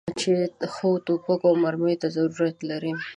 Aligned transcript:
چې 0.21 0.33
ښو 0.73 0.89
توپکو 1.05 1.47
او 1.49 1.53
مرمیو 1.63 1.99
ته 2.01 2.07
ضرورت 2.15 2.57
لري. 2.69 2.91